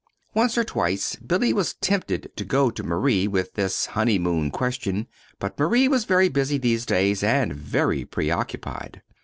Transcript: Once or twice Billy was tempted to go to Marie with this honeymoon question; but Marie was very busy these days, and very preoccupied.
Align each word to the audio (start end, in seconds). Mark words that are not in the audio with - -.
Once 0.33 0.57
or 0.57 0.63
twice 0.63 1.15
Billy 1.17 1.53
was 1.53 1.75
tempted 1.75 2.31
to 2.35 2.43
go 2.43 2.71
to 2.71 2.81
Marie 2.81 3.27
with 3.27 3.53
this 3.53 3.85
honeymoon 3.85 4.49
question; 4.49 5.05
but 5.37 5.59
Marie 5.59 5.87
was 5.87 6.05
very 6.05 6.27
busy 6.27 6.57
these 6.57 6.87
days, 6.87 7.21
and 7.21 7.53
very 7.53 8.03
preoccupied. 8.03 9.03